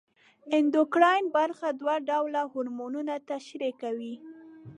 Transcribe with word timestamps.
اندوکراین 0.57 1.25
برخه 1.37 1.67
دوه 1.81 1.95
ډوله 2.09 2.41
هورمونونه 2.51 3.13
ترشح 3.29 3.61
کوي. 3.81 4.15